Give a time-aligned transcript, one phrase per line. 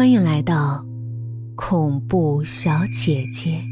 [0.00, 0.82] 欢迎来到
[1.54, 3.62] 恐怖小姐姐。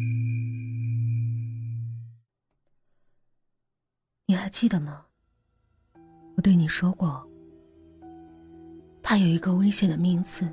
[4.26, 5.06] 你还记得吗？
[6.37, 7.26] 我对你说过，
[9.03, 10.46] 他有一个危险的名字。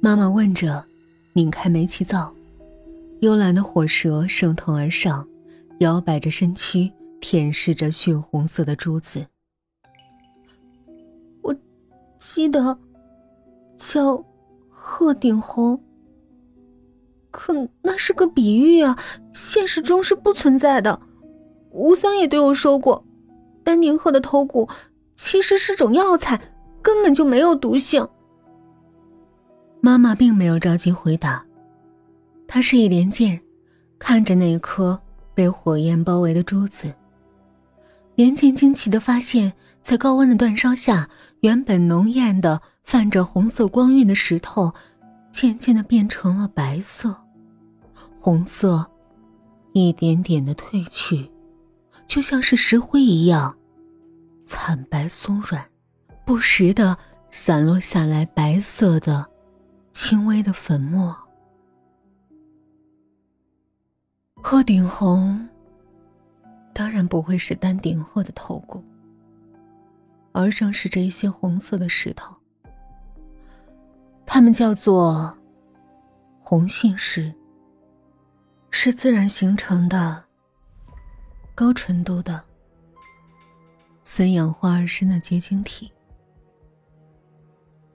[0.00, 0.84] 妈妈问着，
[1.32, 2.34] 拧开煤气灶，
[3.20, 5.24] 幽蓝的火舌升腾而上，
[5.78, 6.90] 摇摆着身躯，
[7.20, 9.24] 舔舐着血红色的珠子。
[11.42, 11.56] 我
[12.18, 12.76] 记得。
[13.76, 14.24] 叫
[14.68, 15.80] 鹤顶红，
[17.30, 18.98] 可那是个比喻啊，
[19.32, 21.00] 现实中是不存在的。
[21.70, 23.04] 吴桑也对我说过，
[23.64, 24.68] 丹宁鹤的头骨
[25.16, 26.40] 其实是种药材，
[26.82, 28.06] 根本就没有毒性。
[29.80, 31.44] 妈妈并没有着急回答，
[32.46, 33.40] 她示意连剑
[33.98, 35.00] 看着那颗
[35.34, 36.92] 被火焰包围的珠子。
[38.14, 41.08] 连剑惊奇的发现，在高温的煅烧下，
[41.40, 42.60] 原本浓艳的。
[42.84, 44.72] 泛着红色光晕的石头，
[45.30, 47.16] 渐渐的变成了白色，
[48.20, 48.86] 红色
[49.72, 51.30] 一点点的褪去，
[52.06, 53.56] 就像是石灰一样，
[54.44, 55.66] 惨白松软，
[56.26, 56.96] 不时的
[57.30, 59.26] 散落下来白色的、
[59.90, 61.16] 轻微的粉末。
[64.42, 65.48] 鹤顶红，
[66.74, 68.84] 当然不会是丹顶鹤的头骨，
[70.32, 72.34] 而正是这些红色的石头。
[74.34, 75.36] 它们叫做
[76.40, 77.30] 红杏石，
[78.70, 80.24] 是自然形成的、
[81.54, 82.42] 高纯度的、
[84.04, 85.92] 三氧化二砷的结晶体。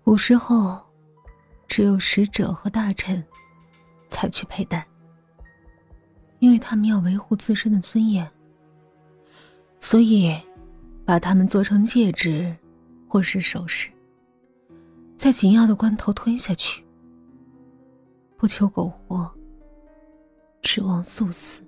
[0.03, 0.80] 古时候，
[1.67, 3.25] 只有使者和大臣
[4.08, 4.88] 才去佩戴，
[6.38, 8.30] 因为他们要维护自身的尊严，
[9.80, 10.39] 所以
[11.03, 12.55] 把它们做成戒指
[13.08, 13.89] 或是首饰。
[15.17, 16.85] 在紧要的关头吞下去，
[18.37, 19.29] 不求苟活，
[20.61, 21.64] 指望速死。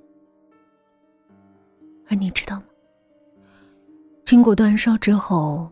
[2.07, 2.65] 而你知道吗？
[4.23, 5.71] 经过煅烧之后，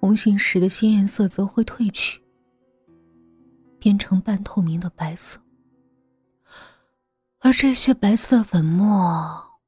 [0.00, 2.18] 红杏石的鲜艳色泽会褪去，
[3.78, 5.38] 变成半透明的白色。
[7.40, 9.60] 而这些白色的粉末，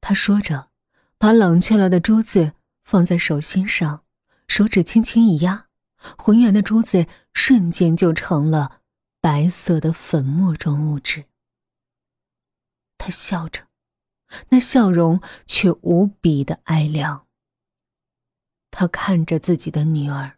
[0.00, 0.70] 他说着，
[1.18, 4.02] 把冷却了的珠子放在手心上。
[4.50, 5.68] 手指轻轻一压，
[6.18, 8.82] 浑圆的珠子瞬间就成了
[9.20, 11.26] 白色的粉末状物质。
[12.98, 13.68] 他笑着，
[14.48, 17.28] 那笑容却无比的哀凉。
[18.72, 20.36] 他看着自己的女儿，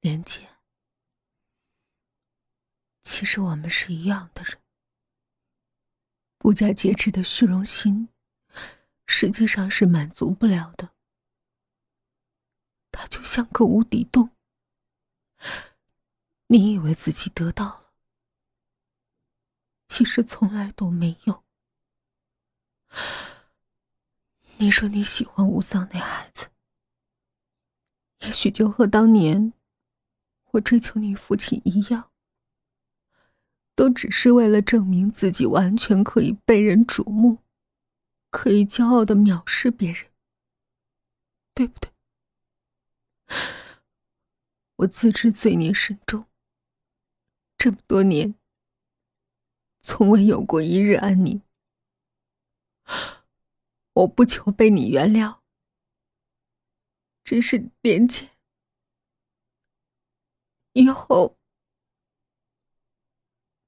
[0.00, 0.48] 莲姐，
[3.04, 4.58] 其实我们是一样的人。
[6.36, 8.08] 不加节制的虚荣心，
[9.06, 10.95] 实际上是满足不了的。
[12.98, 14.30] 它就像个无底洞，
[16.46, 17.92] 你以为自己得到了，
[19.86, 21.44] 其实从来都没有。
[24.56, 26.48] 你说你喜欢吴桑那孩子，
[28.20, 29.52] 也许就和当年
[30.52, 32.10] 我追求你父亲一样，
[33.74, 37.42] 都只是为了证明自己完全可以被人瞩目，
[38.30, 40.10] 可以骄傲的藐视别人，
[41.52, 41.90] 对不对？
[44.76, 46.26] 我自知罪孽深重，
[47.56, 48.34] 这么多年，
[49.80, 51.42] 从未有过一日安宁。
[53.94, 55.40] 我不求被你原谅，
[57.24, 58.36] 只是连姐，
[60.74, 61.38] 以后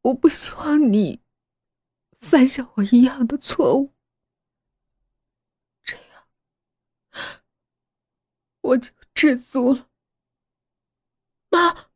[0.02, 1.22] 我不希望你
[2.20, 3.94] 犯像我一样的错误，
[5.82, 6.28] 这样
[8.68, 9.88] 我就知足了。
[11.50, 11.90] 妈，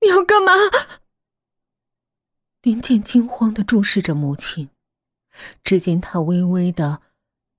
[0.00, 0.52] 你要干嘛？
[2.62, 4.70] 林健惊慌的注视着母亲，
[5.62, 7.02] 只见她微微的、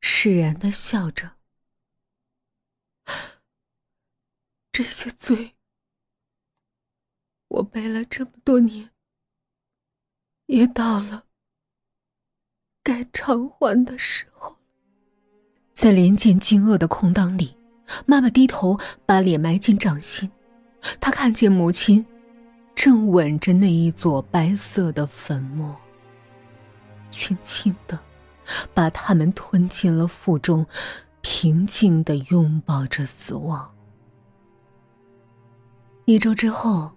[0.01, 1.37] 释然的笑着。
[4.73, 5.55] 这些罪，
[7.47, 8.91] 我背了这么多年，
[10.47, 11.27] 也到了
[12.83, 14.57] 该偿还的时候。
[15.73, 17.57] 在林健惊愕的空档里，
[18.05, 20.29] 妈妈低头把脸埋进掌心。
[20.99, 22.05] 他看见母亲
[22.73, 25.75] 正吻着那一撮白色的粉末，
[27.09, 27.99] 轻轻的
[28.73, 30.65] 把它们吞进了腹中，
[31.21, 33.69] 平静的拥抱着死亡。
[36.05, 36.91] 一周之后，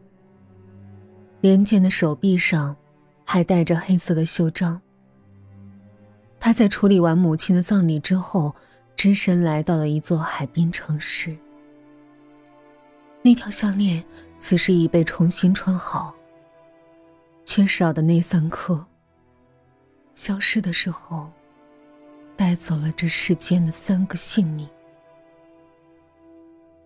[1.43, 2.75] 连剑的手臂上
[3.25, 4.81] 还带着黑色的袖章。
[6.41, 8.55] 他在处理完母亲的葬礼之后，
[8.97, 11.37] 只身来到了一座海滨城市。
[13.23, 14.05] 那条项链
[14.39, 16.15] 此时已被重新穿好，
[17.45, 18.85] 缺少的那三颗，
[20.15, 21.31] 消失的时候，
[22.37, 24.69] 带走了这世间的三个性命。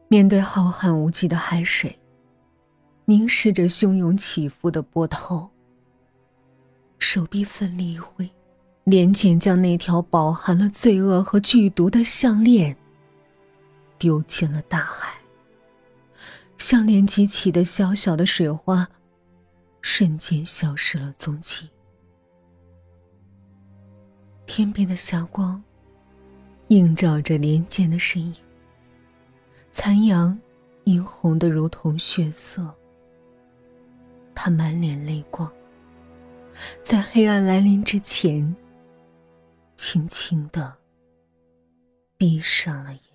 [0.06, 1.98] 面对浩瀚无际的海水，
[3.04, 5.50] 凝视着汹涌起伏的波涛，
[6.98, 8.30] 手臂奋力一挥，
[8.90, 12.74] 连剑将那条饱含了罪恶和剧毒的项链
[13.98, 15.14] 丢进了大海。
[16.56, 18.88] 项链激起的小小的水花，
[19.82, 21.68] 瞬间消失了踪迹。
[24.46, 25.62] 天边的霞光
[26.68, 28.34] 映照着连剑的身影。
[29.70, 30.36] 残阳
[30.84, 32.74] 映红的如同血色，
[34.34, 35.50] 他满脸泪光，
[36.82, 38.56] 在黑暗来临之前，
[39.90, 40.76] 轻轻的
[42.18, 43.07] 闭上了眼。